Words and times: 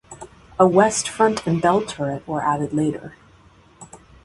A 0.59 0.67
west 0.67 1.07
front 1.07 1.45
and 1.45 1.61
bell 1.61 1.83
turret 1.85 2.27
were 2.27 2.41
added 2.41 2.73
later. 2.73 3.15